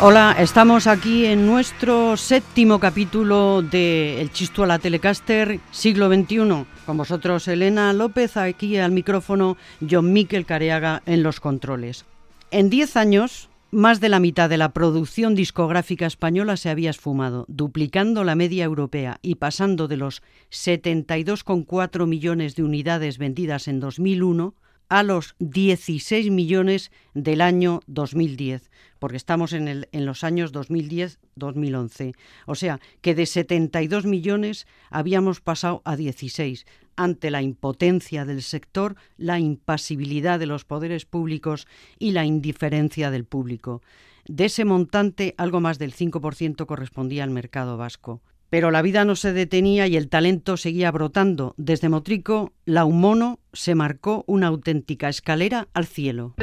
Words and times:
Hola, 0.00 0.36
estamos 0.38 0.86
aquí 0.86 1.26
en 1.26 1.44
nuestro 1.44 2.16
séptimo 2.16 2.78
capítulo 2.78 3.62
de 3.62 4.20
El 4.20 4.30
Chisto 4.30 4.62
a 4.62 4.68
la 4.68 4.78
Telecaster 4.78 5.58
siglo 5.72 6.08
XXI. 6.08 6.66
Con 6.86 6.96
vosotros 6.96 7.48
Elena 7.48 7.92
López, 7.92 8.36
aquí 8.36 8.76
al 8.76 8.92
micrófono, 8.92 9.56
John 9.90 10.12
Miquel 10.12 10.46
Careaga 10.46 11.02
en 11.04 11.24
los 11.24 11.40
controles. 11.40 12.04
En 12.52 12.70
diez 12.70 12.96
años, 12.96 13.50
más 13.72 13.98
de 13.98 14.08
la 14.08 14.20
mitad 14.20 14.48
de 14.48 14.56
la 14.56 14.68
producción 14.68 15.34
discográfica 15.34 16.06
española 16.06 16.56
se 16.56 16.70
había 16.70 16.90
esfumado, 16.90 17.44
duplicando 17.48 18.22
la 18.22 18.36
media 18.36 18.62
europea 18.62 19.18
y 19.20 19.34
pasando 19.34 19.88
de 19.88 19.96
los 19.96 20.22
72,4 20.52 22.06
millones 22.06 22.54
de 22.54 22.62
unidades 22.62 23.18
vendidas 23.18 23.66
en 23.66 23.80
2001 23.80 24.54
a 24.88 25.02
los 25.02 25.34
16 25.38 26.30
millones 26.30 26.90
del 27.14 27.40
año 27.40 27.80
2010, 27.86 28.70
porque 28.98 29.16
estamos 29.16 29.52
en, 29.52 29.68
el, 29.68 29.88
en 29.92 30.06
los 30.06 30.24
años 30.24 30.52
2010-2011. 30.52 32.14
O 32.46 32.54
sea, 32.54 32.80
que 33.00 33.14
de 33.14 33.26
72 33.26 34.06
millones 34.06 34.66
habíamos 34.90 35.40
pasado 35.40 35.82
a 35.84 35.96
16, 35.96 36.66
ante 36.96 37.30
la 37.30 37.42
impotencia 37.42 38.24
del 38.24 38.42
sector, 38.42 38.96
la 39.16 39.38
impasibilidad 39.38 40.38
de 40.38 40.46
los 40.46 40.64
poderes 40.64 41.06
públicos 41.06 41.66
y 41.98 42.10
la 42.10 42.24
indiferencia 42.24 43.10
del 43.10 43.24
público. 43.24 43.82
De 44.26 44.46
ese 44.46 44.64
montante, 44.64 45.34
algo 45.38 45.60
más 45.60 45.78
del 45.78 45.94
5% 45.94 46.66
correspondía 46.66 47.24
al 47.24 47.30
mercado 47.30 47.76
vasco. 47.76 48.20
Pero 48.50 48.70
la 48.70 48.82
vida 48.82 49.04
no 49.04 49.14
se 49.14 49.32
detenía 49.32 49.86
y 49.86 49.96
el 49.96 50.08
talento 50.08 50.56
seguía 50.56 50.90
brotando. 50.90 51.54
Desde 51.56 51.88
Motrico, 51.88 52.52
la 52.64 52.84
Humono 52.84 53.40
se 53.52 53.74
marcó 53.74 54.24
una 54.26 54.48
auténtica 54.48 55.08
escalera 55.08 55.68
al 55.74 55.86
cielo. 55.86 56.34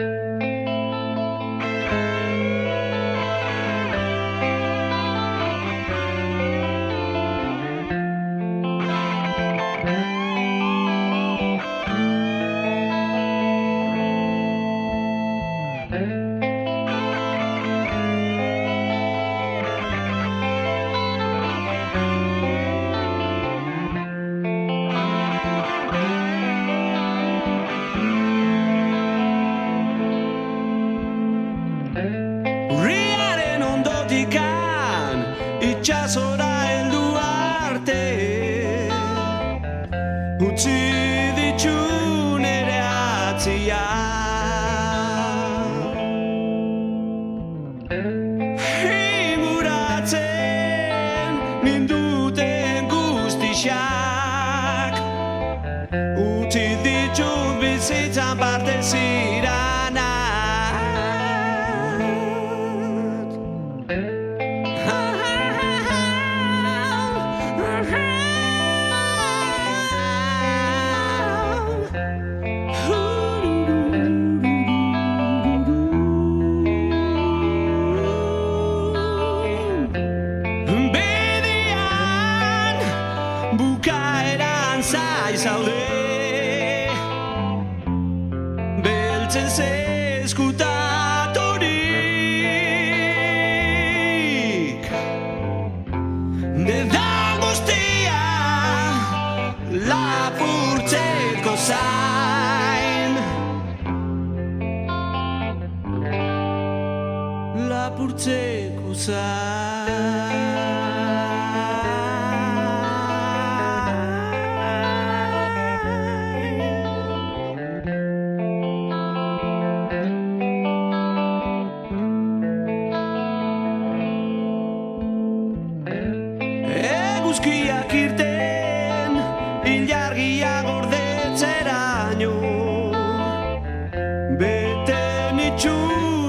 Riaren 31.96 33.64
ondotikan 33.64 35.24
itxasora 35.64 36.52
heldu 36.68 37.16
arte. 37.16 38.04
Utzi 40.44 40.85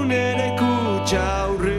egun 0.06 0.14
ere 0.14 0.48
aurre 1.18 1.75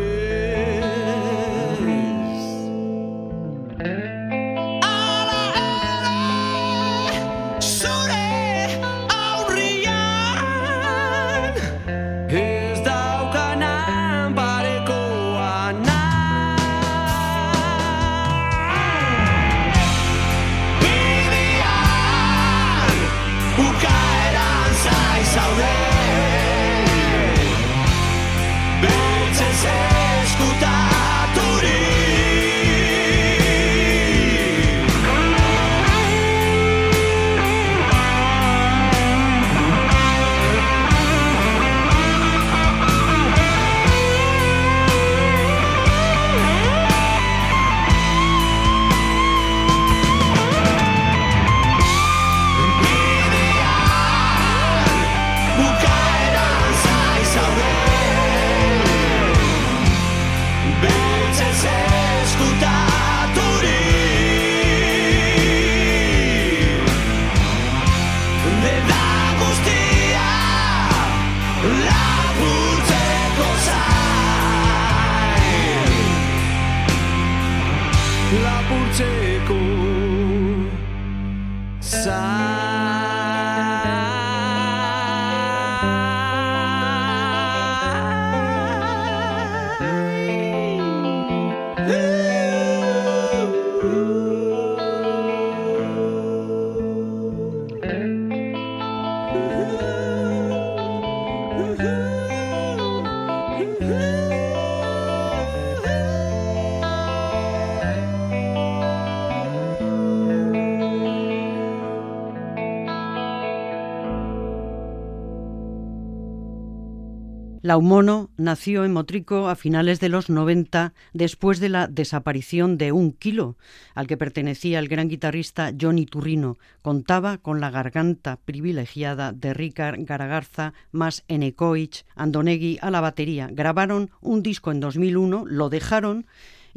Laumono 117.68 118.30
nació 118.38 118.86
en 118.86 118.94
Motrico 118.94 119.50
a 119.50 119.58
finales 119.58 120.00
de 120.00 120.08
los 120.08 120.30
90 120.30 120.94
después 121.12 121.60
de 121.60 121.68
la 121.68 121.88
desaparición 121.88 122.78
de 122.78 122.94
Un 122.94 123.12
Kilo, 123.12 123.58
al 123.94 124.08
que 124.08 124.16
pertenecía 124.16 124.80
el 124.80 124.88
gran 124.88 125.10
guitarrista 125.10 125.74
Johnny 125.78 126.06
Turrino. 126.06 126.58
Contaba 126.82 127.40
con 127.40 127.60
la 127.60 127.70
garganta 127.70 128.38
privilegiada 128.38 129.34
de 129.34 129.54
Ricard 129.54 130.00
Garagarza 130.06 130.74
más 130.94 131.26
Enekoich 131.28 132.06
Andonegui 132.16 132.80
a 132.82 132.90
la 132.90 133.02
batería. 133.02 133.50
Grabaron 133.52 134.12
un 134.22 134.44
disco 134.44 134.72
en 134.72 134.80
2001, 134.80 135.44
lo 135.46 135.68
dejaron 135.68 136.26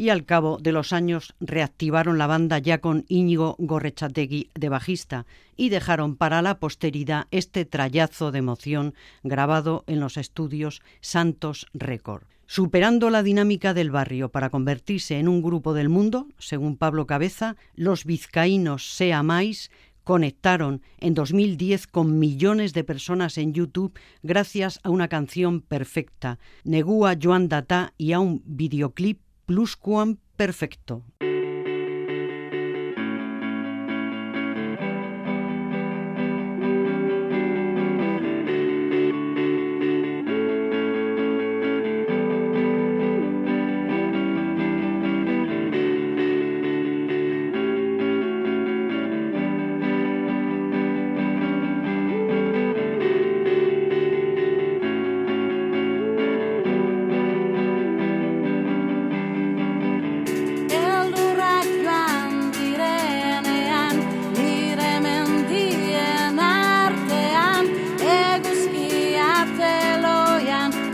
y 0.00 0.08
al 0.08 0.24
cabo 0.24 0.56
de 0.56 0.72
los 0.72 0.94
años 0.94 1.34
reactivaron 1.40 2.16
la 2.16 2.26
banda 2.26 2.58
ya 2.58 2.78
con 2.78 3.04
Íñigo 3.08 3.54
Gorrechategui 3.58 4.48
de 4.54 4.70
bajista 4.70 5.26
y 5.58 5.68
dejaron 5.68 6.16
para 6.16 6.40
la 6.40 6.58
posteridad 6.58 7.26
este 7.30 7.66
trayazo 7.66 8.32
de 8.32 8.38
emoción 8.38 8.94
grabado 9.22 9.84
en 9.86 10.00
los 10.00 10.16
estudios 10.16 10.80
Santos 11.02 11.66
Record. 11.74 12.22
Superando 12.46 13.10
la 13.10 13.22
dinámica 13.22 13.74
del 13.74 13.90
barrio 13.90 14.30
para 14.30 14.48
convertirse 14.48 15.18
en 15.18 15.28
un 15.28 15.42
grupo 15.42 15.74
del 15.74 15.90
mundo, 15.90 16.28
según 16.38 16.78
Pablo 16.78 17.06
Cabeza, 17.06 17.56
los 17.74 18.06
vizcaínos 18.06 18.94
Sea 18.94 19.22
Mais 19.22 19.70
conectaron 20.02 20.80
en 20.98 21.12
2010 21.12 21.86
con 21.88 22.18
millones 22.18 22.72
de 22.72 22.84
personas 22.84 23.36
en 23.36 23.52
YouTube 23.52 23.92
gracias 24.22 24.80
a 24.82 24.88
una 24.88 25.08
canción 25.08 25.60
perfecta, 25.60 26.38
Negua 26.64 27.18
Joan 27.22 27.50
Data 27.50 27.92
y 27.98 28.12
a 28.12 28.20
un 28.20 28.42
videoclip 28.46 29.20
plusquam 29.50 30.16
perfecto. 30.36 31.02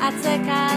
atzekaz 0.06 0.75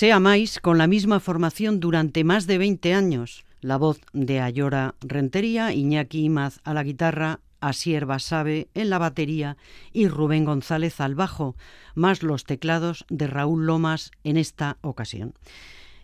Sea 0.00 0.18
Mais 0.18 0.60
con 0.60 0.78
la 0.78 0.86
misma 0.86 1.20
formación 1.20 1.78
durante 1.78 2.24
más 2.24 2.46
de 2.46 2.56
20 2.56 2.94
años. 2.94 3.44
La 3.60 3.76
voz 3.76 4.00
de 4.14 4.40
Ayora 4.40 4.94
Rentería, 5.02 5.74
Iñaki 5.74 6.24
Imaz 6.24 6.60
a 6.64 6.72
la 6.72 6.84
guitarra, 6.84 7.40
Asier 7.60 8.06
Basabe 8.06 8.70
en 8.72 8.88
la 8.88 8.96
batería 8.96 9.58
y 9.92 10.08
Rubén 10.08 10.46
González 10.46 11.02
al 11.02 11.16
bajo, 11.16 11.54
más 11.94 12.22
los 12.22 12.44
teclados 12.44 13.04
de 13.10 13.26
Raúl 13.26 13.66
Lomas 13.66 14.10
en 14.24 14.38
esta 14.38 14.78
ocasión. 14.80 15.34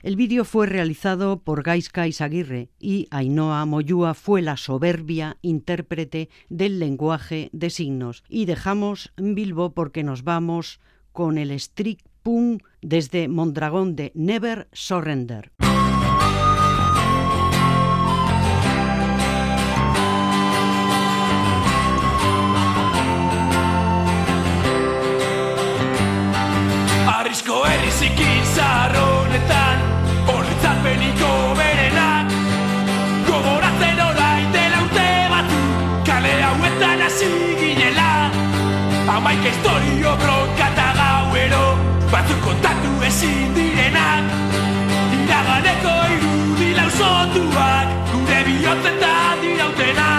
El 0.03 0.17
vídeo 0.17 0.45
fue 0.45 0.67
realizado 0.67 1.39
por 1.39 1.63
Gaisca 1.63 2.07
Isaguirre 2.07 2.69
y 2.79 3.09
Ainhoa 3.11 3.65
Moyúa 3.65 4.13
fue 4.13 4.43
la 4.43 4.59
soberbia 4.59 5.39
intérprete 5.41 6.29
del 6.51 6.81
lenguaje 6.81 7.49
de 7.55 7.71
signos. 7.71 8.25
Y 8.29 8.45
dejamos 8.45 9.15
Bilbo 9.17 9.73
porque 9.73 10.03
nos 10.03 10.23
vamos 10.23 10.81
con 11.13 11.39
el 11.39 11.51
strict 11.53 12.07
punk 12.23 12.63
desde 12.87 13.27
Mondragón 13.27 13.97
de 13.97 14.13
Never 14.15 14.69
Surrender. 14.73 15.51
Arrisko 27.09 27.65
herri 27.67 27.91
zikin 27.91 28.45
zarronetan 28.55 29.83
Horritzalpeniko 30.31 31.33
berenak 31.59 32.31
Gogoratzen 33.27 34.01
orain 34.07 34.49
dela 34.55 34.85
urte 34.87 35.09
batu 35.35 35.61
Kale 36.07 36.39
hauetan 36.49 37.03
hasi 37.09 37.35
ginela 37.59 38.31
Amaik 39.19 39.45
historio 39.51 40.17
bronka 40.23 40.71
eta 40.71 40.89
gauero 41.03 41.96
Batzuk 42.13 42.41
kontatu 42.45 42.93
ezin 43.09 43.55
direnak 43.57 44.25
Iraganeko 45.21 45.95
irudi 46.17 46.71
lausotuak 46.79 47.97
Gure 48.13 48.41
bihotzetan 48.51 49.43
dirautenak 49.43 50.16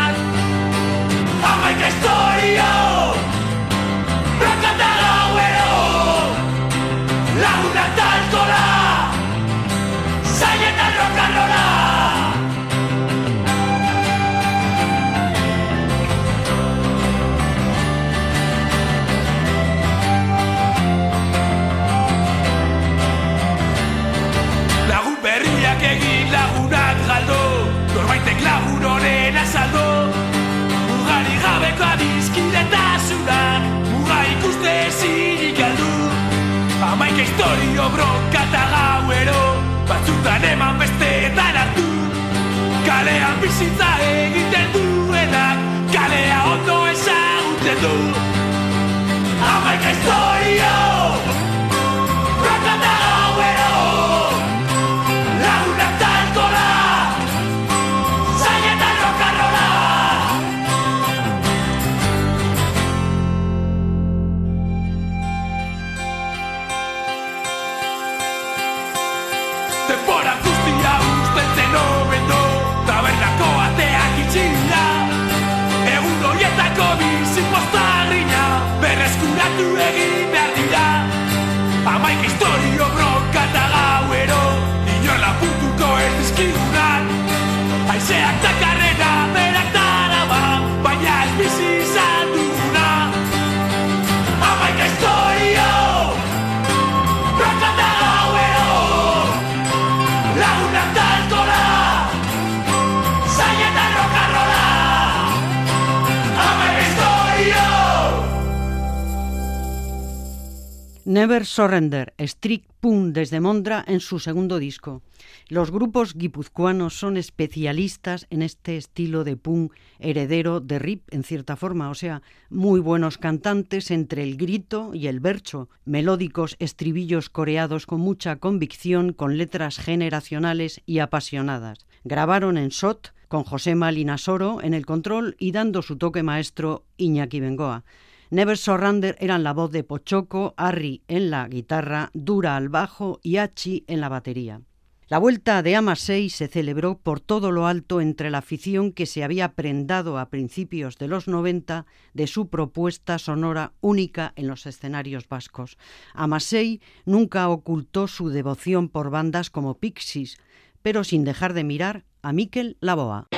Never 111.07 111.45
Surrender, 111.45 112.13
Strict 112.19 112.69
Punk 112.81 113.13
desde 113.13 113.39
Mondra 113.39 113.81
en 113.87 114.01
su 114.01 114.19
segundo 114.19 114.59
disco. 114.59 115.03
Los 115.47 115.71
grupos 115.71 116.15
guipuzcoanos 116.15 116.99
son 116.99 117.15
especialistas 117.15 118.27
en 118.29 118.41
este 118.41 118.75
estilo 118.75 119.23
de 119.23 119.37
punk 119.37 119.71
heredero 119.99 120.59
de 120.59 120.79
rip 120.79 121.03
en 121.11 121.23
cierta 121.23 121.55
forma, 121.55 121.89
o 121.89 121.95
sea, 121.95 122.23
muy 122.49 122.81
buenos 122.81 123.17
cantantes 123.17 123.89
entre 123.89 124.21
el 124.21 124.35
grito 124.35 124.93
y 124.93 125.07
el 125.07 125.21
bercho, 125.21 125.69
melódicos 125.85 126.57
estribillos 126.59 127.29
coreados 127.29 127.85
con 127.85 128.01
mucha 128.01 128.35
convicción, 128.35 129.13
con 129.13 129.37
letras 129.37 129.77
generacionales 129.77 130.81
y 130.85 130.99
apasionadas. 130.99 131.87
Grabaron 132.03 132.57
en 132.57 132.69
SOT 132.69 133.13
con 133.29 133.45
José 133.45 133.75
Malinasoro 133.75 134.61
en 134.61 134.73
el 134.73 134.85
control 134.85 135.37
y 135.39 135.53
dando 135.53 135.83
su 135.83 135.97
toque 135.97 136.21
maestro 136.21 136.83
Iñaki 136.97 137.39
Bengoa. 137.39 137.85
Never 138.29 138.57
Surrender 138.57 139.15
eran 139.19 139.43
la 139.43 139.53
voz 139.53 139.71
de 139.71 139.83
Pochoco, 139.83 140.53
Harry 140.57 141.01
en 141.07 141.29
la 141.29 141.47
guitarra, 141.47 142.11
Dura 142.13 142.57
al 142.57 142.67
bajo 142.67 143.19
y 143.23 143.37
Hachi 143.37 143.85
en 143.87 144.01
la 144.01 144.09
batería. 144.09 144.61
La 145.07 145.19
vuelta 145.19 145.63
de 145.63 145.77
Amasei 145.77 146.29
se 146.29 146.49
celebró 146.49 146.97
por 146.97 147.21
todo 147.21 147.51
lo 147.51 147.65
alto 147.65 148.01
entre 148.01 148.29
la 148.29 148.39
afición 148.39 148.91
que 148.91 149.05
se 149.05 149.23
había 149.23 149.53
prendado 149.53 150.19
a 150.19 150.29
principios 150.29 150.97
de 150.97 151.07
los 151.07 151.29
90 151.29 151.85
de 152.13 152.27
su 152.27 152.49
propuesta 152.49 153.17
sonora 153.17 153.71
única 153.79 154.33
en 154.35 154.47
los 154.47 154.65
escenarios 154.65 155.29
vascos. 155.29 155.77
Amasei 156.13 156.81
nunca 157.05 157.47
ocultó 157.47 158.09
su 158.09 158.27
devoción 158.27 158.89
por 158.89 159.09
bandas 159.09 159.49
como 159.49 159.77
Pixies, 159.77 160.37
pero 160.81 161.05
sin 161.05 161.23
dejar 161.23 161.53
de 161.53 161.63
mirar 161.63 162.03
a 162.21 162.33
Mikel 162.33 162.75
Laboa. 162.81 163.29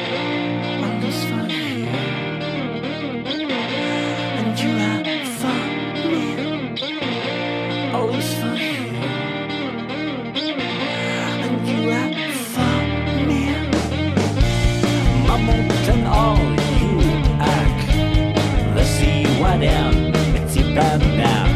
cantar. 20.80 21.48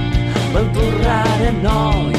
Me'n 0.54 0.68
tornaré 0.76 1.52
noi 1.64 2.13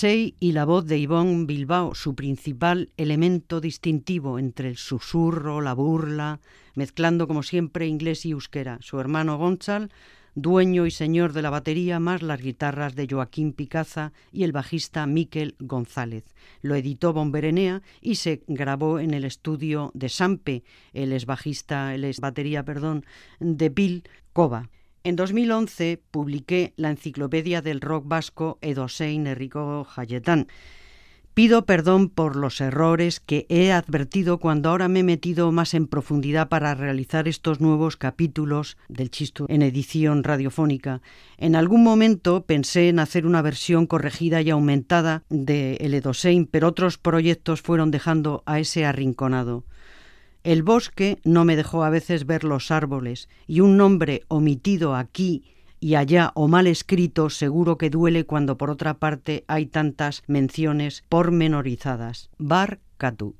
Y 0.00 0.52
la 0.52 0.64
voz 0.64 0.86
de 0.86 0.96
Ivonne 0.96 1.46
Bilbao, 1.46 1.92
su 1.92 2.14
principal 2.14 2.90
elemento 2.96 3.60
distintivo 3.60 4.38
entre 4.38 4.68
el 4.68 4.76
susurro, 4.76 5.60
la 5.60 5.72
burla, 5.72 6.38
mezclando 6.76 7.26
como 7.26 7.42
siempre 7.42 7.88
inglés 7.88 8.24
y 8.24 8.30
euskera. 8.30 8.78
Su 8.80 9.00
hermano 9.00 9.38
Gonzal, 9.38 9.90
dueño 10.36 10.86
y 10.86 10.92
señor 10.92 11.32
de 11.32 11.42
la 11.42 11.50
batería, 11.50 11.98
más 11.98 12.22
las 12.22 12.40
guitarras 12.40 12.94
de 12.94 13.08
Joaquín 13.10 13.52
Picaza 13.52 14.12
y 14.30 14.44
el 14.44 14.52
bajista 14.52 15.04
Miquel 15.08 15.56
González. 15.58 16.32
Lo 16.62 16.76
editó 16.76 17.12
Bomberenea 17.12 17.82
y 18.00 18.14
se 18.16 18.42
grabó 18.46 19.00
en 19.00 19.14
el 19.14 19.24
estudio 19.24 19.90
de 19.94 20.10
Sampe, 20.10 20.62
el 20.92 21.12
ex 21.12 21.26
bajista, 21.26 21.92
el 21.92 22.04
ex 22.04 22.20
batería, 22.20 22.62
perdón, 22.62 23.04
de 23.40 23.68
Bill 23.68 24.04
Cova. 24.32 24.70
En 25.08 25.16
2011 25.16 26.02
publiqué 26.10 26.74
la 26.76 26.90
enciclopedia 26.90 27.62
del 27.62 27.80
rock 27.80 28.06
vasco 28.06 28.58
Edosein 28.60 29.26
Enrico 29.26 29.84
Jayetán. 29.84 30.48
Pido 31.32 31.64
perdón 31.64 32.10
por 32.10 32.36
los 32.36 32.60
errores 32.60 33.18
que 33.18 33.46
he 33.48 33.72
advertido 33.72 34.36
cuando 34.36 34.68
ahora 34.68 34.86
me 34.88 35.00
he 35.00 35.04
metido 35.04 35.50
más 35.50 35.72
en 35.72 35.86
profundidad 35.86 36.50
para 36.50 36.74
realizar 36.74 37.26
estos 37.26 37.58
nuevos 37.58 37.96
capítulos 37.96 38.76
del 38.90 39.10
Chisto 39.10 39.46
en 39.48 39.62
edición 39.62 40.24
radiofónica. 40.24 41.00
En 41.38 41.56
algún 41.56 41.82
momento 41.82 42.44
pensé 42.44 42.90
en 42.90 42.98
hacer 42.98 43.24
una 43.24 43.40
versión 43.40 43.86
corregida 43.86 44.42
y 44.42 44.50
aumentada 44.50 45.22
de 45.30 45.76
El 45.76 45.94
Edosein, 45.94 46.44
pero 46.44 46.68
otros 46.68 46.98
proyectos 46.98 47.62
fueron 47.62 47.90
dejando 47.90 48.42
a 48.44 48.60
ese 48.60 48.84
arrinconado. 48.84 49.64
El 50.48 50.62
bosque 50.62 51.18
no 51.24 51.44
me 51.44 51.56
dejó 51.56 51.84
a 51.84 51.90
veces 51.90 52.24
ver 52.24 52.42
los 52.42 52.70
árboles, 52.70 53.28
y 53.46 53.60
un 53.60 53.76
nombre 53.76 54.22
omitido 54.28 54.96
aquí 54.96 55.44
y 55.78 55.94
allá 55.94 56.32
o 56.34 56.48
mal 56.48 56.66
escrito 56.66 57.28
seguro 57.28 57.76
que 57.76 57.90
duele 57.90 58.24
cuando 58.24 58.56
por 58.56 58.70
otra 58.70 58.94
parte 58.94 59.44
hay 59.46 59.66
tantas 59.66 60.22
menciones 60.26 61.04
pormenorizadas. 61.10 62.30
Bar 62.38 62.80
Catu. 62.96 63.36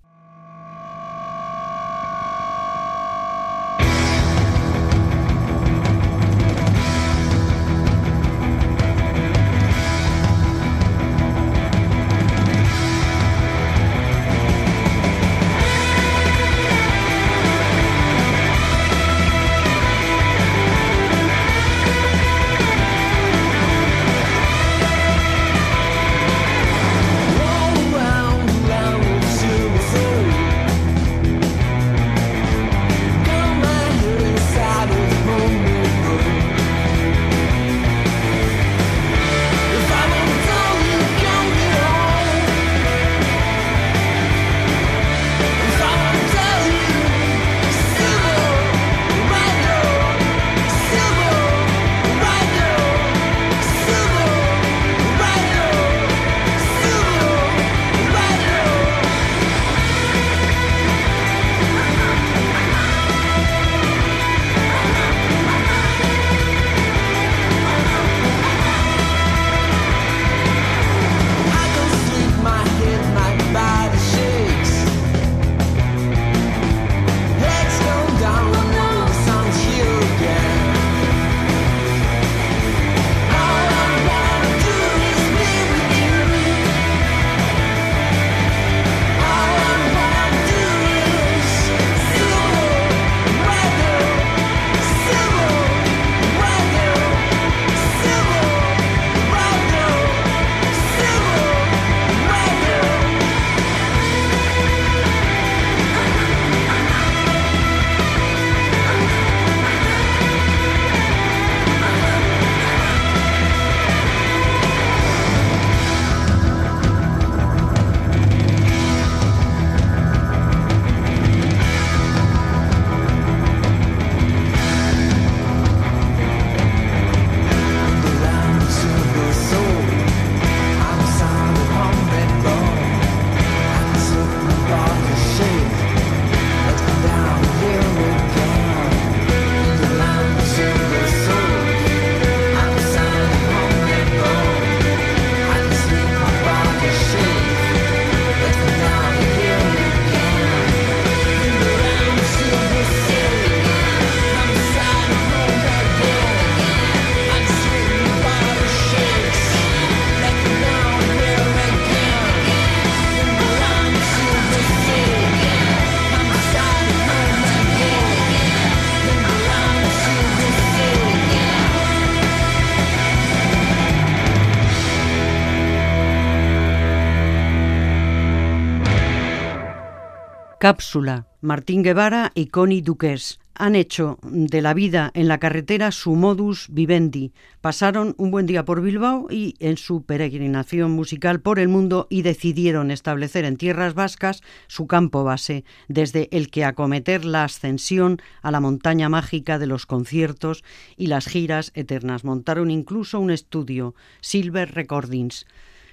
Cápsula, 180.61 181.29
Martín 181.41 181.85
Guevara 181.85 182.33
y 182.35 182.47
Connie 182.47 182.83
Duques 182.83 183.39
han 183.55 183.77
hecho 183.77 184.19
de 184.23 184.61
la 184.61 184.75
vida 184.75 185.13
en 185.15 185.29
la 185.29 185.39
carretera 185.39 185.93
su 185.93 186.17
modus 186.17 186.67
vivendi. 186.69 187.33
Pasaron 187.61 188.17
un 188.19 188.33
buen 188.33 188.47
día 188.47 188.65
por 188.65 188.83
Bilbao 188.83 189.29
y 189.31 189.55
en 189.61 189.77
su 189.77 190.03
peregrinación 190.03 190.91
musical 190.91 191.41
por 191.41 191.61
el 191.61 191.69
mundo 191.69 192.09
y 192.11 192.23
decidieron 192.23 192.91
establecer 192.91 193.45
en 193.45 193.57
tierras 193.57 193.95
vascas 193.95 194.43
su 194.67 194.89
campo 194.89 195.23
base, 195.23 195.65
desde 195.87 196.29
el 196.33 196.51
que 196.51 196.65
acometer 196.65 197.25
la 197.25 197.45
ascensión 197.45 198.21
a 198.43 198.51
la 198.51 198.59
montaña 198.61 199.09
mágica 199.09 199.61
de 199.61 199.69
los 199.69 199.87
conciertos 199.87 200.65
y 200.97 201.07
las 201.07 201.27
giras 201.27 201.71
eternas. 201.75 202.25
Montaron 202.25 202.71
incluso 202.73 203.21
un 203.21 203.31
estudio, 203.31 203.95
Silver 204.21 204.75
Recordings. 204.75 205.47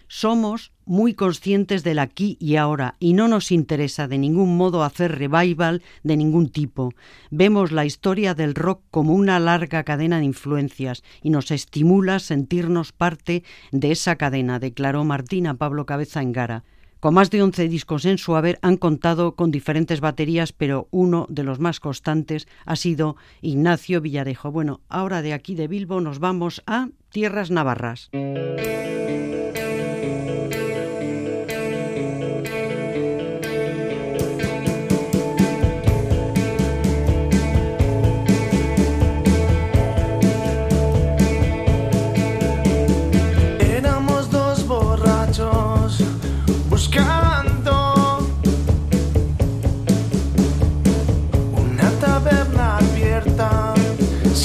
Somos 0.08 0.72
muy 0.86 1.14
conscientes 1.16 1.84
del 1.84 2.00
aquí 2.00 2.38
y 2.40 2.58
ahora 2.58 2.96
y 3.00 3.14
no 3.14 3.28
nos 3.28 3.52
interesa 3.52 4.08
de 4.08 4.18
ningún 4.18 4.56
modo 4.56 4.84
hacer 4.84 5.18
revival 5.18 5.82
de 6.04 6.18
ningún 6.18 6.50
tipo. 6.50 6.94
Vemos 7.32 7.72
la 7.72 7.86
historia 7.86 8.36
del 8.36 8.56
rock 8.56 8.84
como 8.92 9.14
una 9.14 9.40
larga 9.40 9.84
cadena 9.84 10.20
de 10.20 10.26
influencias 10.26 11.04
y 11.22 11.32
nos 11.32 11.52
estimula 11.52 12.20
sentirnos 12.20 12.92
parte 12.92 13.44
de 13.72 13.92
esa 13.92 14.16
cadena, 14.16 14.60
declaró 14.60 15.04
Martina 15.04 15.56
Pablo 15.56 15.86
Cabeza 15.86 16.22
Engara. 16.22 16.64
Con 17.00 17.14
más 17.14 17.30
de 17.30 17.44
11 17.44 17.68
discos 17.68 18.06
en 18.06 18.18
su 18.18 18.36
haber 18.36 18.58
han 18.64 18.78
contado 18.78 19.36
con 19.36 19.52
diferentes 19.52 20.02
baterías, 20.02 20.54
pero 20.54 20.88
uno 20.90 21.28
de 21.30 21.44
los 21.44 21.60
más 21.60 21.80
constantes 21.80 22.48
ha 22.66 22.76
sido 22.76 23.16
Ignacio 23.42 24.02
Villarejo. 24.02 24.52
Bueno, 24.52 24.82
ahora 24.90 25.22
de 25.22 25.34
aquí 25.34 25.54
de 25.54 25.68
Bilbo 25.68 26.02
nos 26.02 26.18
vamos 26.18 26.64
a 26.66 26.90
Tierras 27.10 27.52
Navarras. 27.52 28.10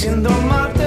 Sendo 0.01 0.31
the. 0.31 0.80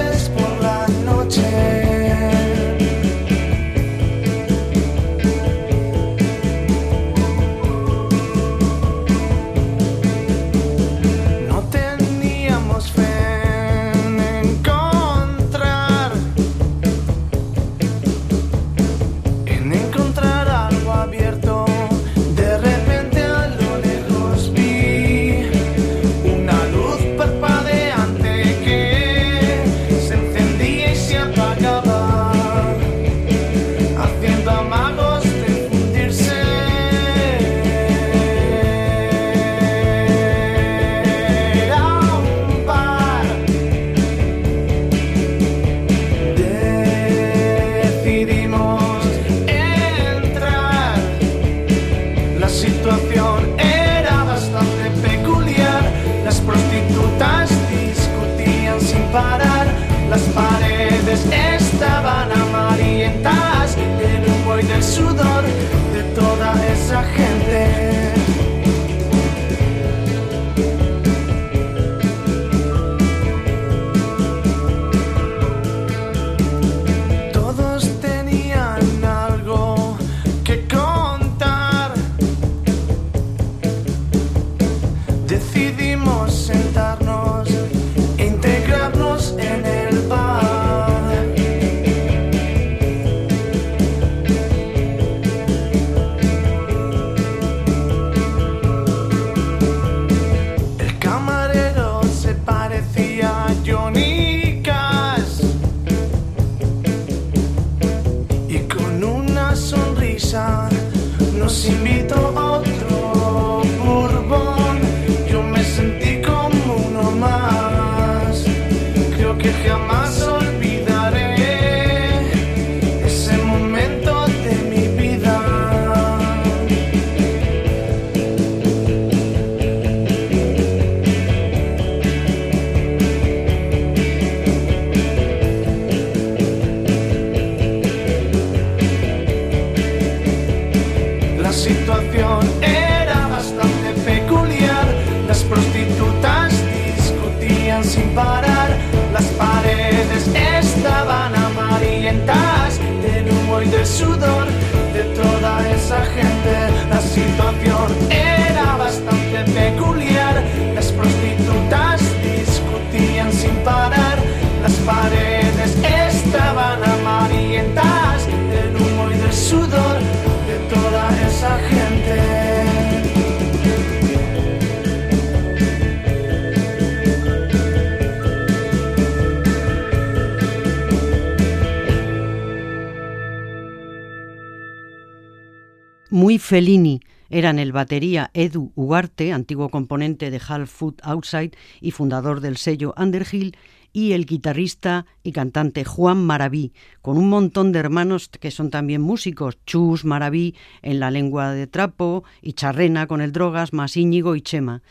Muy 186.14 186.38
Fellini 186.38 187.00
eran 187.28 187.58
el 187.58 187.72
batería 187.72 188.30
Edu 188.34 188.70
Ugarte, 188.76 189.32
antiguo 189.32 189.68
componente 189.68 190.30
de 190.30 190.40
Half 190.46 190.70
Foot 190.70 191.00
Outside 191.02 191.50
y 191.80 191.90
fundador 191.90 192.40
del 192.40 192.56
sello 192.56 192.94
Underhill, 192.96 193.56
y 193.92 194.12
el 194.12 194.24
guitarrista 194.24 195.06
y 195.24 195.32
cantante 195.32 195.84
Juan 195.84 196.24
Maraví, 196.24 196.72
con 197.02 197.18
un 197.18 197.28
montón 197.28 197.72
de 197.72 197.80
hermanos 197.80 198.28
que 198.28 198.52
son 198.52 198.70
también 198.70 199.02
músicos, 199.02 199.58
Chus 199.66 200.04
Maraví 200.04 200.54
en 200.82 201.00
la 201.00 201.10
lengua 201.10 201.50
de 201.50 201.66
trapo 201.66 202.22
y 202.40 202.52
Charrena 202.52 203.08
con 203.08 203.20
el 203.20 203.32
drogas, 203.32 203.72
más 203.72 203.96
Íñigo 203.96 204.36
y 204.36 204.40
Chema. 204.40 204.82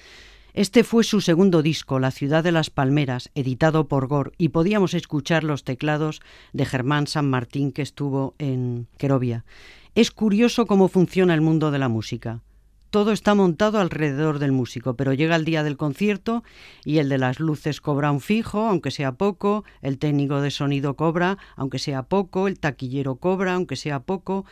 Este 0.54 0.84
fue 0.84 1.06
su 1.06 1.22
segundo 1.22 1.62
disco, 1.62 2.00
La 2.00 2.12
ciudad 2.12 2.44
de 2.44 2.52
las 2.52 2.70
palmeras, 2.70 3.32
editado 3.34 3.88
por 3.88 4.08
Gor, 4.08 4.34
y 4.38 4.50
podíamos 4.50 4.94
escuchar 4.94 5.46
los 5.46 5.64
teclados 5.64 6.22
de 6.52 6.66
Germán 6.66 7.08
San 7.08 7.30
Martín 7.30 7.72
que 7.72 7.82
estuvo 7.82 8.36
en 8.40 8.88
Querovia. 8.98 9.46
Es 9.96 10.10
curioso 10.10 10.66
cómo 10.66 10.88
funciona 10.88 11.36
el 11.36 11.42
mundo 11.42 11.70
de 11.70 11.78
la 11.78 11.88
música. 11.88 12.42
todo 12.90 13.12
está 13.12 13.34
montado 13.34 13.80
alrededor 13.80 14.38
del 14.38 14.52
músico, 14.52 14.96
pero 14.96 15.14
llega 15.14 15.36
el 15.36 15.46
día 15.46 15.64
del 15.64 15.78
concierto 15.78 16.44
y 16.86 17.00
el 17.00 17.10
de 17.10 17.18
las 17.18 17.40
luces 17.40 17.82
cobra 17.82 18.12
un 18.12 18.22
fijo, 18.22 18.68
aunque 18.68 18.92
sea 18.92 19.14
poco, 19.14 19.64
el 19.82 19.98
técnico 19.98 20.42
de 20.42 20.52
sonido 20.52 20.96
cobra, 20.96 21.40
aunque 21.56 21.80
sea 21.80 22.04
poco, 22.04 22.48
el 22.48 22.60
taquillero 22.60 23.16
cobra, 23.16 23.56
aunque 23.56 23.76
sea 23.76 24.00
poco, 24.00 24.46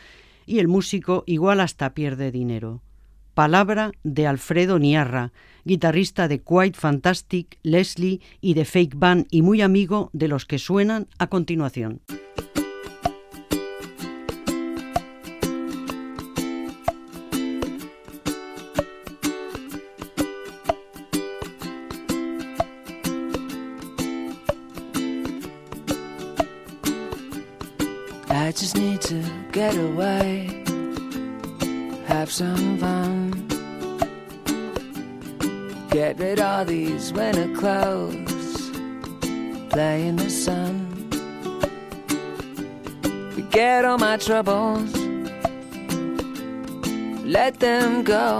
y 0.44 0.58
el 0.58 0.66
músico 0.66 1.22
igual 1.26 1.60
hasta 1.60 1.94
pierde 1.94 2.32
dinero. 2.32 2.82
Palabra 3.34 3.92
de 4.02 4.26
Alfredo 4.26 4.80
Niarra, 4.80 5.32
guitarrista 5.64 6.26
de 6.26 6.40
Quite 6.40 6.78
Fantastic, 6.78 7.58
Leslie 7.62 8.20
y 8.40 8.54
de 8.54 8.64
Fake 8.64 8.96
Band 8.96 9.26
y 9.30 9.42
muy 9.42 9.60
amigo 9.60 10.10
de 10.12 10.26
los 10.26 10.46
que 10.46 10.58
suenan 10.58 11.06
a 11.18 11.28
continuación. 11.28 12.00
Get 29.62 29.76
away, 29.76 30.48
have 32.06 32.32
some 32.32 32.78
fun. 32.78 33.30
Get 35.90 36.18
rid 36.18 36.40
of 36.40 36.66
these 36.66 37.12
winter 37.12 37.48
clothes, 37.54 38.70
play 39.70 40.08
in 40.08 40.16
the 40.16 40.30
sun. 40.30 40.74
Forget 43.34 43.84
all 43.84 43.98
my 43.98 44.16
troubles, 44.16 44.92
let 47.24 47.60
them 47.60 48.02
go. 48.02 48.32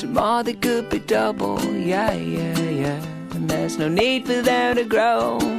Tomorrow 0.00 0.42
they 0.42 0.54
could 0.54 0.88
be 0.88 1.00
double, 1.00 1.62
yeah, 1.92 2.14
yeah, 2.14 2.58
yeah. 2.82 3.00
And 3.34 3.50
there's 3.50 3.76
no 3.76 3.88
need 3.88 4.24
for 4.24 4.40
them 4.40 4.76
to 4.76 4.84
grow. 4.84 5.53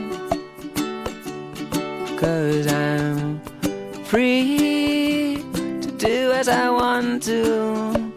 Cause 2.18 2.68
I'm 2.68 3.42
free 4.06 5.44
to 5.54 5.92
do 5.98 6.32
as 6.32 6.48
I 6.48 6.70
want 6.70 7.24
to. 7.24 8.14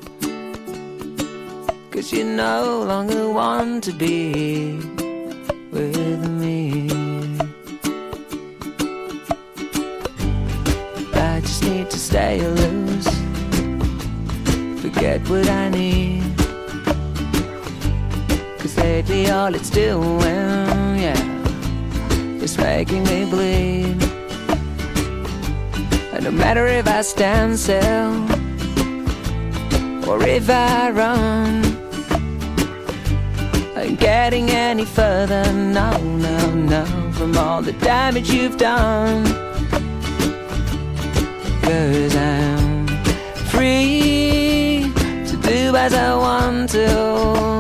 Cause 1.91 2.13
you 2.13 2.23
no 2.25 2.85
longer 2.87 3.29
want 3.29 3.83
to 3.85 3.93
be 3.93 4.77
with 5.73 6.29
me. 6.29 6.89
I 11.15 11.41
just 11.41 11.65
need 11.65 11.91
to 11.91 11.99
stay 11.99 12.41
loose. 12.41 13.09
Forget 14.81 15.29
what 15.29 15.49
I 15.49 15.69
need. 15.71 16.23
Cause 18.61 18.77
lately 18.77 19.29
all 19.29 19.53
it's 19.55 19.71
doing, 19.71 20.99
yeah 21.03 21.28
it's 22.49 22.57
making 22.57 23.05
me 23.05 23.27
bleed. 23.27 24.03
And 26.15 26.25
no 26.25 26.31
matter 26.31 26.67
if 26.67 26.89
I 26.89 27.03
stand 27.03 27.59
still 27.59 28.25
or 30.09 30.23
if 30.25 30.49
I 30.49 30.91
run, 30.91 31.63
I'm 33.77 33.97
getting 33.97 34.49
any 34.49 34.87
further. 34.87 35.45
No, 35.53 35.91
no, 35.99 36.55
no, 36.55 36.85
from 37.13 37.37
all 37.37 37.61
the 37.61 37.75
damage 37.75 38.31
you've 38.31 38.57
done. 38.57 39.27
Cause 41.63 42.17
I'm 42.17 42.87
free 43.53 44.91
to 45.31 45.37
do 45.43 45.77
as 45.77 45.93
I 45.93 46.15
want 46.15 46.71
to. 46.71 47.58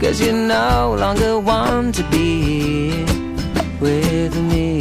Cause 0.00 0.20
you 0.20 0.32
no 0.32 0.94
longer 0.96 1.40
want 1.40 1.96
to 1.96 2.04
be 2.04 3.04
with 3.80 4.36
me. 4.36 4.77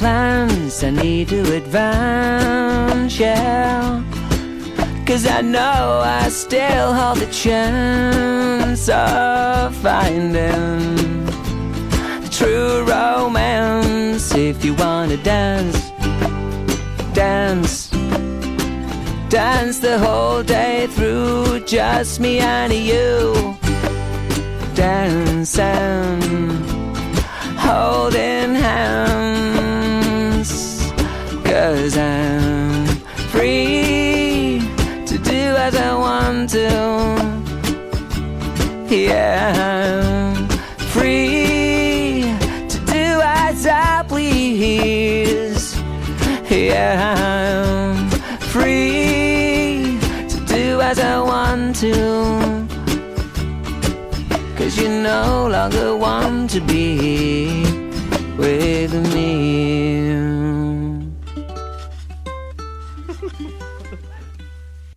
Plans. 0.00 0.82
I 0.82 0.90
need 0.90 1.28
to 1.28 1.42
advance, 1.60 3.20
yeah. 3.20 4.02
Cause 5.06 5.26
I 5.26 5.42
know 5.42 6.02
I 6.20 6.28
still 6.30 6.94
hold 6.94 7.18
the 7.18 7.30
chance 7.44 8.88
of 8.88 9.74
finding 9.76 10.96
the 12.24 12.30
true 12.38 12.84
romance. 12.94 14.34
If 14.34 14.64
you 14.64 14.74
wanna 14.74 15.18
dance, 15.18 15.78
dance, 17.12 17.90
dance 19.28 19.80
the 19.80 19.98
whole 20.04 20.42
day 20.42 20.86
through. 20.94 21.66
Just 21.66 22.20
me 22.20 22.38
and 22.38 22.72
you. 22.72 23.34
Dance 24.74 25.58
and 25.58 26.22
holding 27.66 28.54
hands. 28.54 29.29
Cause 31.50 31.98
I'm 31.98 32.86
free 33.32 34.62
to 35.04 35.18
do 35.18 35.42
as 35.66 35.74
I 35.74 35.96
want 35.96 36.50
to. 36.50 36.68
Yeah, 38.88 40.36
I'm 40.36 40.48
free 40.94 42.22
to 42.68 42.78
do 42.86 43.20
as 43.24 43.66
I 43.66 44.04
please. 44.06 45.76
Yeah, 46.48 47.16
I'm 47.18 48.08
free 48.52 49.98
to 50.28 50.38
do 50.46 50.80
as 50.80 51.00
I 51.00 51.20
want 51.20 51.74
to. 51.80 52.68
Cause 54.56 54.78
you 54.78 54.88
no 54.88 55.48
longer 55.50 55.96
want 55.96 56.50
to 56.50 56.60
be 56.60 57.64
with 58.38 58.94
me. 59.12 59.49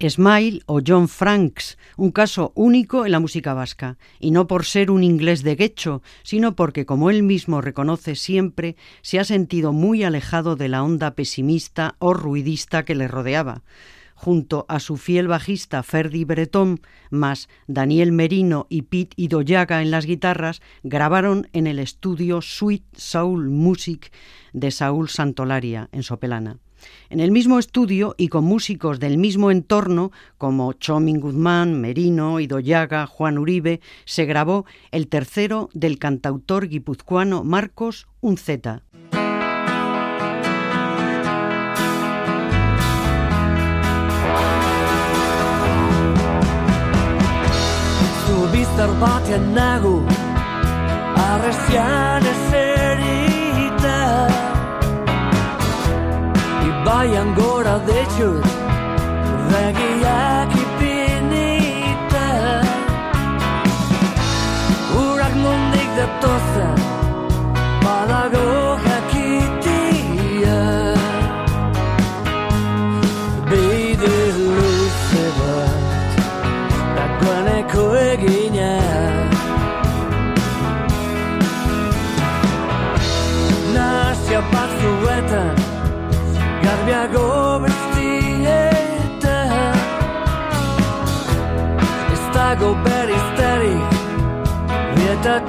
Smile 0.09 0.61
o 0.65 0.81
John 0.85 1.07
Franks, 1.07 1.77
un 1.97 2.11
caso 2.11 2.51
único 2.55 3.05
en 3.05 3.11
la 3.11 3.19
música 3.19 3.53
vasca, 3.53 3.97
y 4.19 4.31
no 4.31 4.47
por 4.47 4.65
ser 4.65 4.91
un 4.91 5.03
inglés 5.03 5.43
de 5.43 5.55
guecho, 5.55 6.01
sino 6.23 6.55
porque, 6.55 6.85
como 6.85 7.09
él 7.09 7.23
mismo 7.23 7.61
reconoce 7.61 8.15
siempre, 8.15 8.75
se 9.01 9.19
ha 9.19 9.23
sentido 9.23 9.73
muy 9.73 10.03
alejado 10.03 10.55
de 10.55 10.67
la 10.67 10.83
onda 10.83 11.15
pesimista 11.15 11.95
o 11.99 12.13
ruidista 12.13 12.85
que 12.85 12.95
le 12.95 13.07
rodeaba. 13.07 13.63
Junto 14.15 14.65
a 14.69 14.79
su 14.79 14.97
fiel 14.97 15.27
bajista 15.27 15.83
Ferdi 15.83 16.23
Breton, 16.23 16.79
más 17.09 17.49
Daniel 17.67 18.11
Merino 18.11 18.67
y 18.69 18.83
Pete 18.83 19.13
Idoyaga 19.17 19.81
en 19.81 19.91
las 19.91 20.05
guitarras, 20.05 20.61
grabaron 20.83 21.49
en 21.51 21.67
el 21.67 21.79
estudio 21.79 22.41
Sweet 22.41 22.85
Soul 22.95 23.49
Music 23.49 24.11
de 24.53 24.71
Saúl 24.71 25.09
Santolaria, 25.09 25.89
en 25.91 26.03
Sopelana. 26.03 26.59
En 27.09 27.19
el 27.19 27.31
mismo 27.31 27.59
estudio 27.59 28.15
y 28.17 28.27
con 28.27 28.43
músicos 28.43 28.99
del 28.99 29.17
mismo 29.17 29.51
entorno, 29.51 30.11
como 30.37 30.73
Chomin 30.73 31.19
Guzmán, 31.19 31.79
Merino, 31.79 32.39
Idoyaga, 32.39 33.05
Juan 33.07 33.37
Uribe, 33.37 33.81
se 34.05 34.25
grabó 34.25 34.65
el 34.91 35.07
tercero 35.07 35.69
del 35.73 35.99
cantautor 35.99 36.67
guipuzcoano 36.67 37.43
Marcos 37.43 38.07
eserita 52.25 53.93
baian 56.85 57.29
gora 57.39 57.75
detxut 57.87 58.45
begiak 59.49 60.51
ipinita 60.63 62.29
urak 65.03 65.33
mundik 65.43 65.89
datoza 65.97 66.69
badago 67.83 68.47
jakitia 68.85 70.61
bide 73.49 74.17
luze 74.37 75.25
bat. 75.37 75.81
Dakoaneko 76.97 77.85
egina. 78.11 78.73
Nazia 83.75 84.41
batzuen 84.53 85.12
Ya 86.87 87.07
gobernte 87.07 88.01
y 92.09 92.13
está 92.13 92.55
gobering 92.55 93.23
steady 93.33 93.77
Mientras 94.97 95.41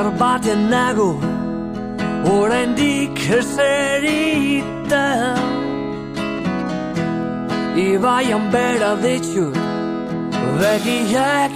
Bizar 0.00 0.20
baten 0.20 0.70
nago 0.70 1.20
Oraindik 2.24 3.18
eserita 3.38 5.06
Ibaian 7.76 8.52
bera 8.52 8.92
ditut 9.02 9.56
Begiak 10.60 11.52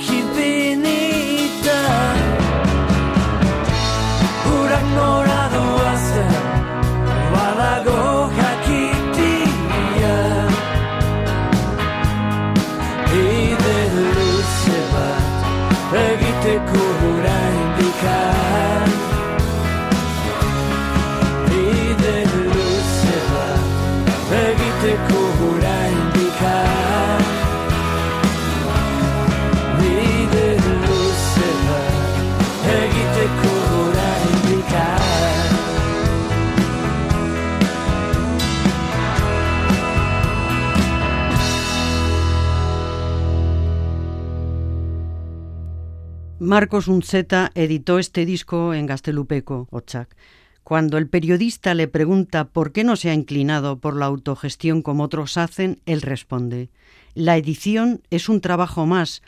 Marcos 46.54 46.86
Unzeta 46.86 47.50
editó 47.56 47.98
este 47.98 48.24
disco 48.24 48.74
en 48.74 48.86
Gastelupeco, 48.86 49.66
Ochak. 49.72 50.14
Cuando 50.62 50.98
el 50.98 51.08
periodista 51.08 51.74
le 51.74 51.88
pregunta 51.88 52.44
por 52.44 52.70
qué 52.70 52.84
no 52.84 52.94
se 52.94 53.10
ha 53.10 53.12
inclinado 53.12 53.80
por 53.80 53.96
la 53.96 54.06
autogestión 54.06 54.80
como 54.80 55.02
otros 55.02 55.36
hacen, 55.36 55.80
él 55.84 56.00
responde, 56.00 56.70
la 57.14 57.36
edición 57.36 58.02
es 58.10 58.28
un 58.28 58.40
trabajo 58.40 58.86
más, 58.86 59.20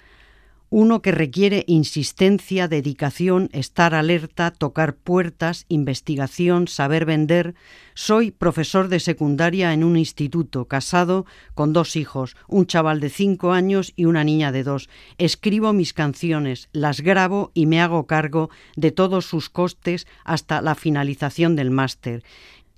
uno 0.69 1.01
que 1.01 1.13
requiere 1.13 1.65
insistencia, 1.67 2.69
dedicación, 2.69 3.49
estar 3.53 3.95
alerta, 3.95 4.51
tocar 4.51 4.97
puertas, 4.97 5.65
investigación, 5.69 6.69
saber 6.69 7.05
vender. 7.05 7.55
Soy 7.95 8.31
profesor 8.31 8.89
de 8.89 9.01
secundaria 9.01 9.73
en 9.73 9.85
un 9.85 9.97
instituto, 9.97 10.67
casado 10.67 11.25
con 11.55 11.73
dos 11.73 11.97
hijos, 11.97 12.37
un 12.49 12.67
chaval 12.67 13.01
de 13.01 13.11
cinco 13.11 13.53
años 13.53 13.93
y 13.97 14.07
una 14.07 14.25
niña 14.25 14.53
de 14.53 14.65
dos. 14.65 14.89
Escribo 15.19 15.73
mis 15.73 15.93
canciones, 15.93 16.69
las 16.73 17.01
grabo 17.01 17.53
y 17.55 17.67
me 17.67 17.81
hago 17.81 18.07
cargo 18.07 18.51
de 18.75 18.91
todos 18.91 19.27
sus 19.27 19.49
costes 19.49 20.07
hasta 20.25 20.61
la 20.63 20.75
finalización 20.75 21.57
del 21.57 21.71
máster. 21.71 22.23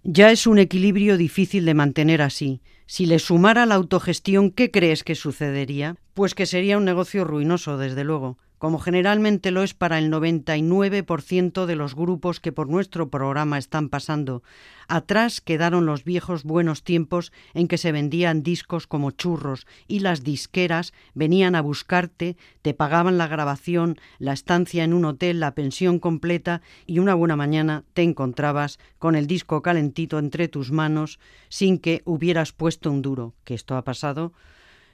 Ya 0.05 0.31
es 0.31 0.47
un 0.47 0.59
equilibrio 0.59 1.17
difícil 1.17 1.65
de 1.65 1.75
mantener 1.75 2.23
así. 2.23 2.61
Si 2.91 3.05
le 3.05 3.19
sumara 3.19 3.67
la 3.67 3.75
autogestión, 3.75 4.51
¿qué 4.51 4.71
crees 4.71 5.05
que 5.05 5.15
sucedería? 5.15 5.97
Pues 6.15 6.35
que 6.35 6.47
sería 6.47 6.79
un 6.79 6.87
negocio 6.87 7.23
ruinoso, 7.23 7.77
desde 7.77 8.03
luego, 8.03 8.39
como 8.59 8.79
generalmente 8.79 9.51
lo 9.51 9.63
es 9.63 9.75
para 9.75 9.99
el 9.99 10.11
99% 10.11 11.67
de 11.67 11.77
los 11.77 11.95
grupos 11.95 12.41
que 12.41 12.53
por 12.53 12.69
nuestro 12.69 13.09
programa 13.09 13.59
están 13.59 13.89
pasando. 13.89 14.43
Atrás 14.89 15.41
quedaron 15.41 15.87
los 15.87 16.05
viejos 16.05 16.45
buenos 16.45 16.83
tiempos 16.83 17.33
en 17.55 17.69
que 17.69 17.79
se 17.79 17.93
vendían 17.93 18.43
discos 18.43 18.87
como 18.87 19.11
churros 19.11 19.67
y 19.87 20.01
las 20.01 20.25
disqueras 20.25 20.93
venían 21.15 21.55
a 21.55 21.61
buscarte, 21.61 22.37
te 22.63 22.75
pagaban 22.75 23.19
la 23.19 23.27
grabación, 23.27 23.99
la 24.19 24.33
estancia 24.33 24.85
en 24.85 24.95
un 24.95 25.05
hotel, 25.05 25.41
la 25.41 25.55
pensión 25.55 25.99
completa 25.99 26.63
y 26.87 27.01
una 27.01 27.15
buena 27.15 27.37
mañana 27.37 27.85
te 27.93 28.03
encontrabas 28.03 28.79
con 28.99 29.15
el 29.15 29.27
disco 29.27 29.63
calentito 29.63 30.19
entre 30.19 30.49
tus 30.49 30.73
manos 30.73 31.19
sin 31.49 31.79
que 31.79 32.03
hubieras 32.05 32.53
puesto 32.53 32.91
un 32.91 33.03
duro, 33.03 33.35
que 33.45 33.55
esto 33.55 33.77
ha 33.77 33.85
pasado 33.85 34.33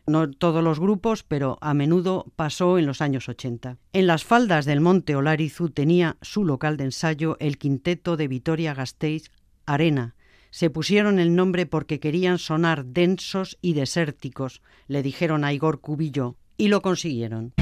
no 0.07 0.30
todos 0.30 0.62
los 0.62 0.80
grupos, 0.80 1.22
pero 1.22 1.59
a 1.61 1.74
menudo 1.74 2.26
pasó 2.36 2.78
en 2.78 2.86
los 2.86 3.00
años 3.00 3.28
80. 3.28 3.78
En 3.92 4.07
las 4.07 4.24
faldas 4.24 4.64
del 4.64 4.80
Monte 4.80 5.16
Olarizu 5.16 5.70
tenía 5.70 6.16
su 6.20 6.44
local 6.44 6.76
de 6.76 6.84
ensayo 6.84 7.36
el 7.40 7.59
quinteto 7.59 8.16
de 8.16 8.28
Vitoria 8.28 8.74
Gasteiz 8.74 9.30
Arena. 9.66 10.14
Se 10.50 10.70
pusieron 10.70 11.18
el 11.18 11.34
nombre 11.34 11.66
porque 11.66 11.98
querían 12.00 12.38
sonar 12.38 12.84
densos 12.84 13.59
y 13.61 13.72
desérticos, 13.72 14.62
le 14.86 15.02
dijeron 15.02 15.44
a 15.44 15.52
Igor 15.52 15.80
Cubillo, 15.80 16.36
y 16.57 16.68
lo 16.68 16.80
consiguieron. 16.80 17.52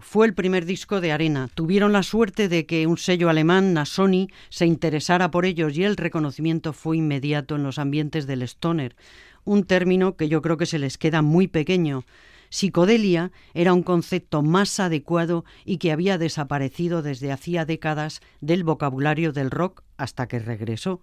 Fue 0.00 0.26
el 0.26 0.34
primer 0.34 0.66
disco 0.66 1.00
de 1.00 1.12
Arena. 1.12 1.48
Tuvieron 1.54 1.92
la 1.92 2.02
suerte 2.02 2.48
de 2.48 2.66
que 2.66 2.86
un 2.86 2.98
sello 2.98 3.28
alemán, 3.28 3.72
Nasoni, 3.74 4.28
se 4.48 4.66
interesara 4.66 5.30
por 5.30 5.46
ellos 5.46 5.76
y 5.76 5.84
el 5.84 5.96
reconocimiento 5.96 6.72
fue 6.72 6.98
inmediato 6.98 7.56
en 7.56 7.62
los 7.62 7.78
ambientes 7.78 8.26
del 8.26 8.42
stoner, 8.42 8.96
un 9.44 9.64
término 9.64 10.16
que 10.16 10.28
yo 10.28 10.42
creo 10.42 10.56
que 10.56 10.66
se 10.66 10.78
les 10.78 10.98
queda 10.98 11.22
muy 11.22 11.48
pequeño. 11.48 12.04
Psicodelia 12.50 13.32
era 13.54 13.72
un 13.72 13.82
concepto 13.82 14.42
más 14.42 14.78
adecuado 14.78 15.44
y 15.64 15.78
que 15.78 15.92
había 15.92 16.18
desaparecido 16.18 17.02
desde 17.02 17.32
hacía 17.32 17.64
décadas 17.64 18.20
del 18.40 18.62
vocabulario 18.62 19.32
del 19.32 19.50
rock 19.50 19.82
hasta 19.96 20.28
que 20.28 20.38
regresó. 20.38 21.00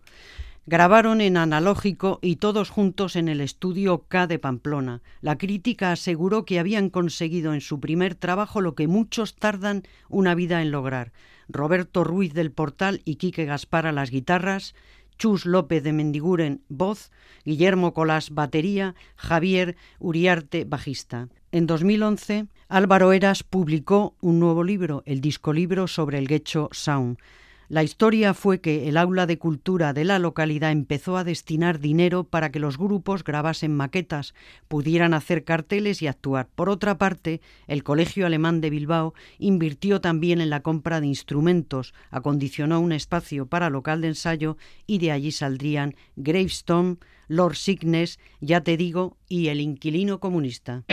Grabaron 0.65 1.19
en 1.19 1.35
analógico 1.35 2.19
y 2.21 2.37
todos 2.37 2.69
juntos 2.69 3.17
en 3.17 3.27
el 3.27 3.41
estudio 3.41 4.05
K 4.07 4.27
de 4.27 4.39
Pamplona. 4.39 5.01
La 5.19 5.37
crítica 5.37 5.91
aseguró 5.91 6.45
que 6.45 6.57
habían 6.57 6.89
conseguido 6.89 7.53
en 7.53 7.59
su 7.59 7.81
primer 7.81 8.15
trabajo 8.15 8.61
lo 8.61 8.73
que 8.73 8.87
muchos 8.87 9.35
tardan 9.35 9.83
una 10.07 10.35
vida 10.35 10.61
en 10.61 10.71
lograr. 10.71 11.11
Roberto 11.49 12.05
Ruiz 12.05 12.33
del 12.33 12.53
Portal 12.53 13.01
y 13.03 13.15
Quique 13.15 13.43
Gaspar 13.43 13.87
a 13.87 13.91
las 13.91 14.09
guitarras, 14.09 14.73
Chus 15.17 15.45
López 15.45 15.83
de 15.83 15.91
Mendiguren, 15.91 16.61
voz, 16.69 17.11
Guillermo 17.43 17.93
Colás, 17.93 18.29
batería, 18.29 18.95
Javier 19.17 19.75
Uriarte, 19.99 20.63
bajista. 20.63 21.27
En 21.51 21.67
2011, 21.67 22.47
Álvaro 22.69 23.11
Eras 23.11 23.43
publicó 23.43 24.15
un 24.21 24.39
nuevo 24.39 24.63
libro, 24.63 25.03
el 25.05 25.19
disco 25.19 25.51
libro 25.51 25.87
sobre 25.87 26.19
el 26.19 26.29
Gecho 26.29 26.69
Sound. 26.71 27.17
La 27.69 27.83
historia 27.83 28.33
fue 28.33 28.59
que 28.59 28.89
el 28.89 28.97
aula 28.97 29.25
de 29.25 29.37
cultura 29.37 29.93
de 29.93 30.03
la 30.03 30.19
localidad 30.19 30.71
empezó 30.71 31.17
a 31.17 31.23
destinar 31.23 31.79
dinero 31.79 32.25
para 32.25 32.51
que 32.51 32.59
los 32.59 32.77
grupos 32.77 33.23
grabasen 33.23 33.75
maquetas, 33.75 34.33
pudieran 34.67 35.13
hacer 35.13 35.43
carteles 35.43 36.01
y 36.01 36.07
actuar. 36.07 36.49
Por 36.55 36.69
otra 36.69 36.97
parte, 36.97 37.41
el 37.67 37.83
Colegio 37.83 38.25
Alemán 38.25 38.61
de 38.61 38.69
Bilbao 38.69 39.13
invirtió 39.39 40.01
también 40.01 40.41
en 40.41 40.49
la 40.49 40.61
compra 40.61 40.99
de 40.99 41.07
instrumentos, 41.07 41.93
acondicionó 42.11 42.79
un 42.81 42.91
espacio 42.91 43.45
para 43.45 43.69
local 43.69 44.01
de 44.01 44.09
ensayo 44.09 44.57
y 44.85 44.97
de 44.97 45.11
allí 45.11 45.31
saldrían 45.31 45.95
Gravestone, 46.15 46.97
Lord 47.27 47.55
Sickness, 47.55 48.19
Ya 48.41 48.61
te 48.61 48.77
digo, 48.77 49.17
y 49.29 49.47
El 49.47 49.61
inquilino 49.61 50.19
comunista. 50.19 50.83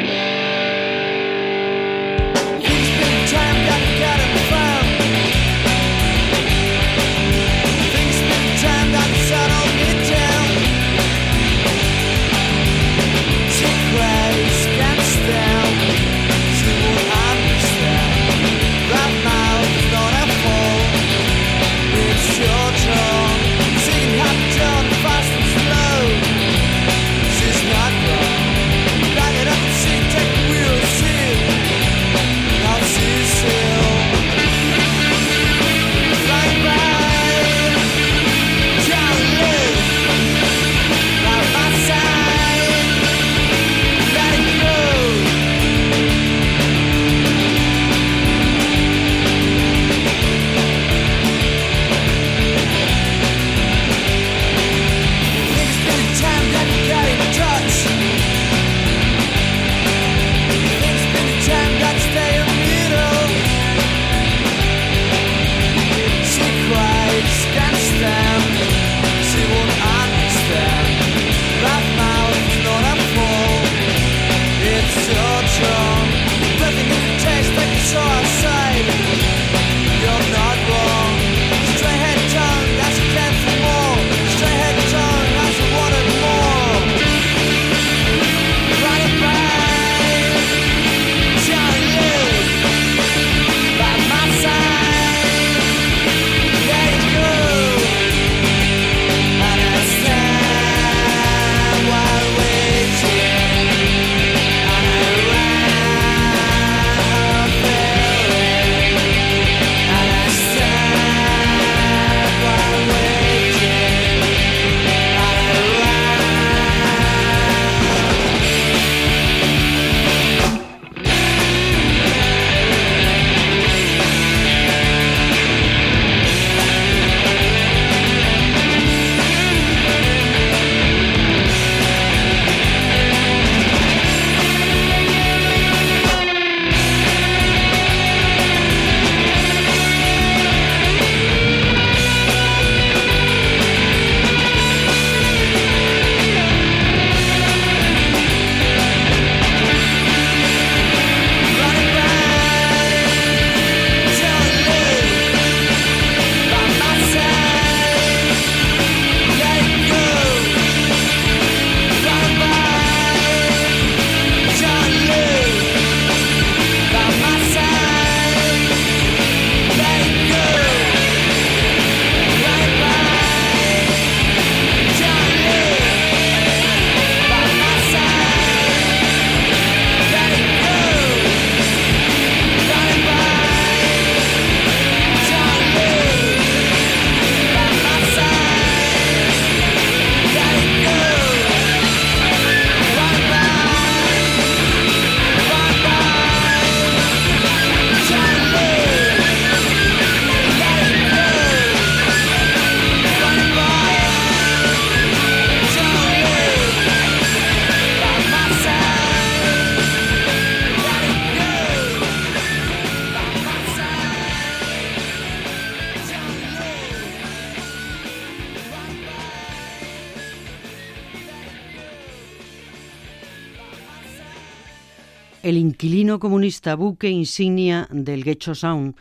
Comunista 226.51 226.75
buque 226.75 227.09
insignia 227.09 227.87
del 227.93 228.25
Gecho 228.25 228.57
Sound. 228.57 228.97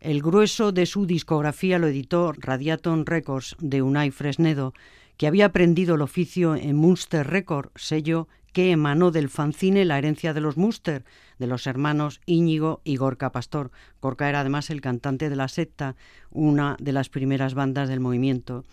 El 0.00 0.22
grueso 0.22 0.72
de 0.72 0.86
su 0.86 1.04
discografía 1.04 1.78
lo 1.78 1.88
editó 1.88 2.32
Radiaton 2.32 3.04
Records 3.04 3.56
de 3.60 3.82
Unai 3.82 4.10
Fresnedo, 4.10 4.72
que 5.18 5.26
había 5.26 5.44
aprendido 5.44 5.96
el 5.96 6.00
oficio 6.00 6.56
en 6.56 6.76
Munster 6.76 7.26
Record, 7.26 7.68
sello 7.74 8.26
que 8.54 8.70
emanó 8.70 9.10
del 9.10 9.28
fanzine 9.28 9.84
La 9.84 9.98
herencia 9.98 10.32
de 10.32 10.40
los 10.40 10.56
Munster, 10.56 11.04
de 11.38 11.46
los 11.46 11.66
hermanos 11.66 12.22
Íñigo 12.24 12.80
y 12.84 12.96
Gorka 12.96 13.32
Pastor. 13.32 13.70
Gorka 14.00 14.30
era 14.30 14.40
además 14.40 14.70
el 14.70 14.80
cantante 14.80 15.28
de 15.28 15.36
la 15.36 15.48
secta, 15.48 15.96
una 16.30 16.74
de 16.80 16.92
las 16.92 17.10
primeras 17.10 17.52
bandas 17.52 17.90
del 17.90 18.00
movimiento. 18.00 18.64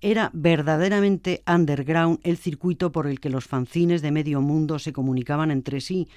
Era 0.00 0.30
verdaderamente 0.32 1.42
underground 1.46 2.18
el 2.24 2.38
circuito 2.38 2.90
por 2.90 3.06
el 3.06 3.20
que 3.20 3.30
los 3.30 3.44
fanzines 3.44 4.02
de 4.02 4.10
medio 4.10 4.40
mundo 4.40 4.80
se 4.80 4.92
comunicaban 4.92 5.52
entre 5.52 5.80
sí, 5.80 6.08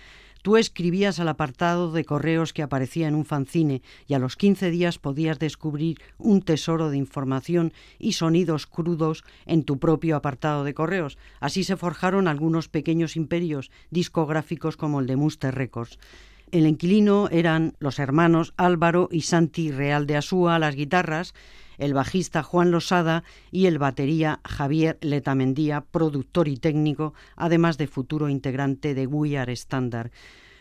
Tú 0.41 0.57
escribías 0.57 1.19
al 1.19 1.27
apartado 1.27 1.91
de 1.91 2.03
correos 2.03 2.51
que 2.51 2.63
aparecía 2.63 3.07
en 3.07 3.13
un 3.13 3.25
fanzine 3.25 3.83
y 4.07 4.15
a 4.15 4.19
los 4.19 4.35
15 4.35 4.71
días 4.71 4.97
podías 4.97 5.37
descubrir 5.37 6.01
un 6.17 6.41
tesoro 6.41 6.89
de 6.89 6.97
información 6.97 7.73
y 7.99 8.13
sonidos 8.13 8.65
crudos 8.65 9.23
en 9.45 9.63
tu 9.63 9.77
propio 9.77 10.15
apartado 10.15 10.63
de 10.63 10.73
correos. 10.73 11.19
Así 11.39 11.63
se 11.63 11.77
forjaron 11.77 12.27
algunos 12.27 12.69
pequeños 12.69 13.15
imperios 13.15 13.69
discográficos 13.91 14.77
como 14.77 14.99
el 14.99 15.05
de 15.05 15.15
Muster 15.15 15.53
Records. 15.53 15.99
El 16.51 16.67
inquilino 16.67 17.29
eran 17.29 17.75
los 17.79 17.97
hermanos 17.97 18.53
Álvaro 18.57 19.07
y 19.09 19.21
Santi 19.21 19.71
Real 19.71 20.05
de 20.05 20.17
Asúa 20.17 20.59
las 20.59 20.75
guitarras, 20.75 21.33
el 21.77 21.93
bajista 21.93 22.43
Juan 22.43 22.71
Losada 22.71 23.23
y 23.51 23.67
el 23.67 23.79
batería 23.79 24.41
Javier 24.43 24.97
Letamendía, 24.99 25.79
productor 25.79 26.49
y 26.49 26.57
técnico, 26.57 27.13
además 27.37 27.77
de 27.77 27.87
futuro 27.87 28.27
integrante 28.27 28.93
de 28.93 29.07
We 29.07 29.37
Are 29.37 29.53
Standard. 29.53 30.11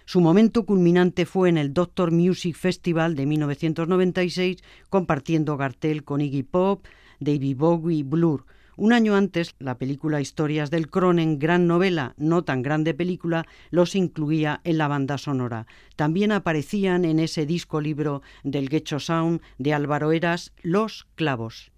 Su 0.04 0.20
momento 0.20 0.64
culminante 0.64 1.26
fue 1.26 1.48
en 1.48 1.58
el 1.58 1.74
Doctor 1.74 2.12
Music 2.12 2.54
Festival 2.54 3.16
de 3.16 3.26
1996, 3.26 4.58
compartiendo 4.90 5.58
cartel 5.58 6.04
con 6.04 6.20
Iggy 6.20 6.44
Pop, 6.44 6.86
David 7.18 7.56
Bowie, 7.56 8.04
Blur. 8.04 8.46
Un 8.76 8.92
año 8.92 9.14
antes, 9.14 9.54
la 9.58 9.78
película 9.78 10.20
Historias 10.20 10.70
del 10.70 10.88
Cronen, 10.88 11.38
gran 11.38 11.66
novela, 11.66 12.14
no 12.16 12.44
tan 12.44 12.62
grande 12.62 12.94
película, 12.94 13.46
los 13.70 13.94
incluía 13.94 14.60
en 14.64 14.78
la 14.78 14.88
banda 14.88 15.18
sonora. 15.18 15.66
También 15.96 16.32
aparecían 16.32 17.04
en 17.04 17.18
ese 17.18 17.46
disco 17.46 17.80
libro 17.80 18.22
del 18.42 18.68
Gecho 18.68 19.00
Sound 19.00 19.40
de 19.58 19.74
Álvaro 19.74 20.12
Eras, 20.12 20.52
Los 20.62 21.06
Clavos. 21.14 21.72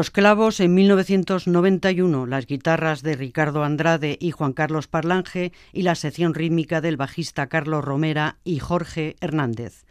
Los 0.00 0.10
clavos 0.10 0.60
en 0.60 0.72
1991, 0.72 2.24
las 2.24 2.46
guitarras 2.46 3.02
de 3.02 3.16
Ricardo 3.16 3.64
Andrade 3.64 4.16
y 4.18 4.30
Juan 4.30 4.54
Carlos 4.54 4.86
Parlange 4.86 5.52
y 5.74 5.82
la 5.82 5.94
sección 5.94 6.32
rítmica 6.32 6.80
del 6.80 6.96
bajista 6.96 7.48
Carlos 7.48 7.84
Romera 7.84 8.38
y 8.42 8.60
Jorge 8.60 9.16
Hernández. 9.20 9.84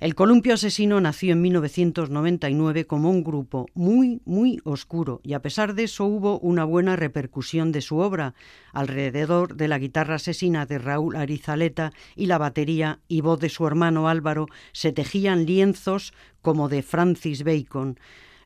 El 0.00 0.16
Columpio 0.16 0.54
Asesino 0.54 1.00
nació 1.00 1.32
en 1.32 1.42
1999 1.42 2.86
como 2.88 3.08
un 3.08 3.22
grupo 3.22 3.66
muy, 3.72 4.20
muy 4.24 4.60
oscuro 4.64 5.20
y 5.22 5.34
a 5.34 5.42
pesar 5.42 5.74
de 5.74 5.84
eso 5.84 6.06
hubo 6.06 6.40
una 6.40 6.64
buena 6.64 6.96
repercusión 6.96 7.70
de 7.70 7.82
su 7.82 7.98
obra 7.98 8.34
alrededor 8.72 9.54
de 9.54 9.68
la 9.68 9.78
guitarra 9.78 10.16
asesina 10.16 10.66
de 10.66 10.78
Raúl 10.78 11.14
Arizaleta 11.14 11.92
y 12.16 12.26
la 12.26 12.38
batería 12.38 12.98
y 13.06 13.20
voz 13.20 13.38
de 13.38 13.48
su 13.48 13.64
hermano 13.64 14.08
Álvaro 14.08 14.48
se 14.72 14.90
tejían 14.90 15.46
lienzos 15.46 16.14
como 16.42 16.68
de 16.68 16.82
Francis 16.82 17.44
Bacon. 17.44 17.96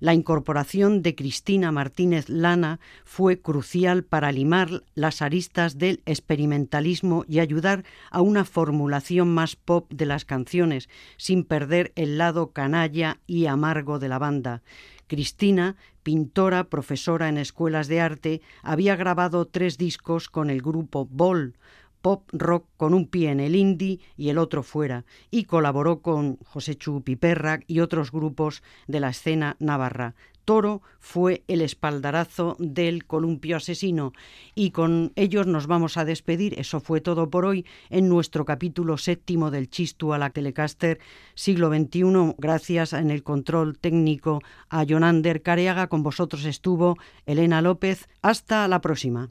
La 0.00 0.14
incorporación 0.14 1.02
de 1.02 1.14
Cristina 1.14 1.70
Martínez 1.72 2.30
Lana 2.30 2.80
fue 3.04 3.38
crucial 3.38 4.02
para 4.02 4.32
limar 4.32 4.82
las 4.94 5.20
aristas 5.20 5.76
del 5.76 6.02
experimentalismo 6.06 7.26
y 7.28 7.38
ayudar 7.38 7.84
a 8.10 8.22
una 8.22 8.46
formulación 8.46 9.28
más 9.28 9.56
pop 9.56 9.92
de 9.92 10.06
las 10.06 10.24
canciones, 10.24 10.88
sin 11.18 11.44
perder 11.44 11.92
el 11.96 12.16
lado 12.16 12.52
canalla 12.52 13.18
y 13.26 13.44
amargo 13.44 13.98
de 13.98 14.08
la 14.08 14.18
banda. 14.18 14.62
Cristina, 15.06 15.76
pintora, 16.02 16.64
profesora 16.64 17.28
en 17.28 17.36
escuelas 17.36 17.86
de 17.86 18.00
arte, 18.00 18.40
había 18.62 18.96
grabado 18.96 19.44
tres 19.44 19.76
discos 19.76 20.30
con 20.30 20.48
el 20.48 20.62
grupo 20.62 21.04
Bol, 21.04 21.56
pop 22.00 22.28
rock 22.32 22.66
con 22.76 22.94
un 22.94 23.06
pie 23.06 23.30
en 23.30 23.40
el 23.40 23.56
indie 23.56 24.00
y 24.16 24.28
el 24.28 24.38
otro 24.38 24.62
fuera, 24.62 25.04
y 25.30 25.44
colaboró 25.44 26.00
con 26.00 26.38
José 26.44 26.76
Chu 26.76 27.02
Piperra 27.02 27.60
y 27.66 27.80
otros 27.80 28.12
grupos 28.12 28.62
de 28.86 29.00
la 29.00 29.10
escena 29.10 29.56
navarra. 29.58 30.14
Toro 30.44 30.82
fue 30.98 31.44
el 31.46 31.60
espaldarazo 31.60 32.56
del 32.58 33.04
columpio 33.04 33.56
asesino 33.56 34.12
y 34.54 34.70
con 34.70 35.12
ellos 35.14 35.46
nos 35.46 35.66
vamos 35.66 35.96
a 35.96 36.04
despedir. 36.04 36.58
Eso 36.58 36.80
fue 36.80 37.00
todo 37.00 37.30
por 37.30 37.44
hoy 37.44 37.66
en 37.88 38.08
nuestro 38.08 38.44
capítulo 38.44 38.96
séptimo 38.98 39.50
del 39.50 39.70
Chistu 39.70 40.12
a 40.12 40.18
la 40.18 40.30
Telecaster 40.30 40.98
siglo 41.34 41.68
XXI. 41.68 42.34
Gracias 42.38 42.94
en 42.94 43.10
el 43.10 43.22
control 43.22 43.78
técnico 43.78 44.40
a 44.68 44.84
Jonander 44.84 45.42
Careaga. 45.42 45.86
Con 45.86 46.02
vosotros 46.02 46.44
estuvo 46.44 46.96
Elena 47.26 47.62
López. 47.62 48.08
Hasta 48.20 48.66
la 48.66 48.80
próxima. 48.80 49.30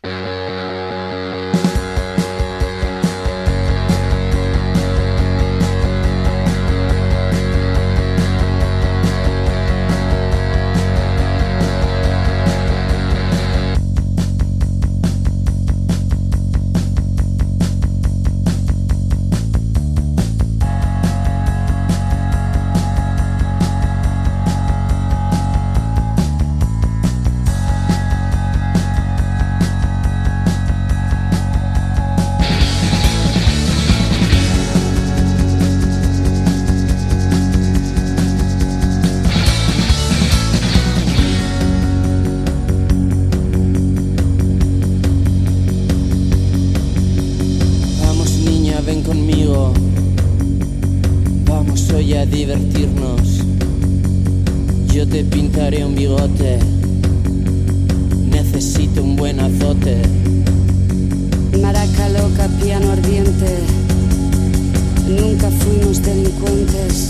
encuentres 66.29 67.09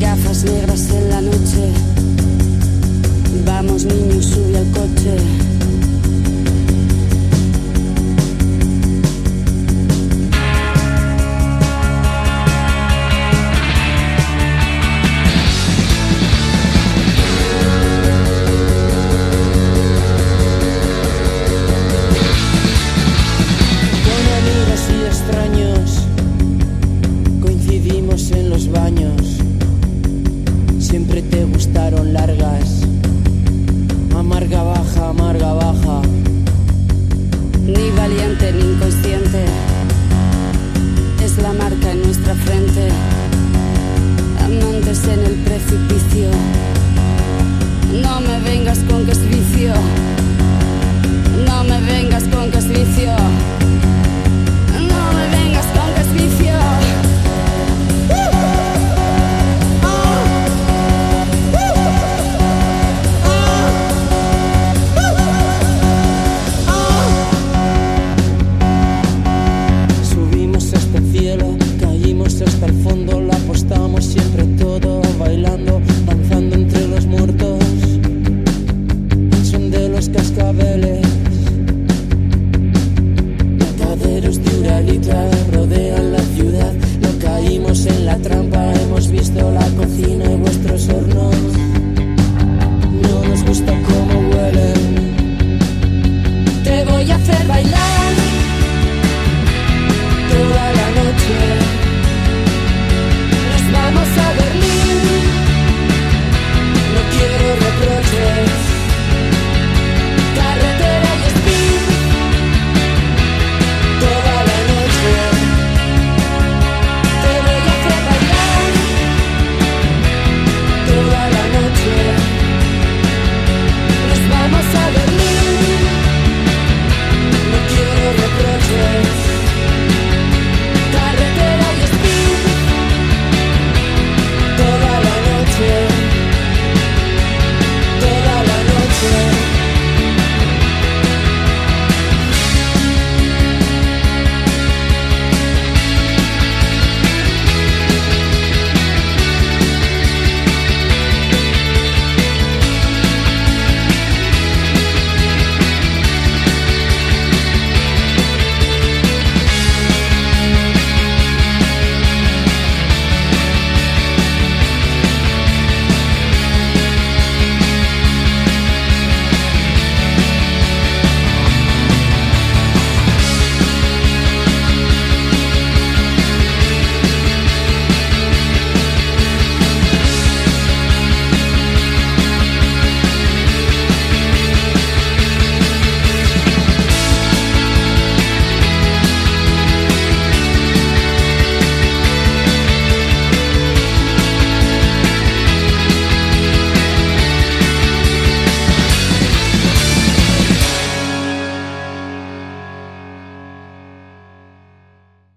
gafas 0.00 0.44
negras 0.44 0.90
en 0.90 1.08
la 1.10 1.20
noche. 1.20 1.72
Vamos 3.46 3.84
niño, 3.84 4.22
sube 4.22 4.58
al 4.58 4.70
coche. 4.70 5.16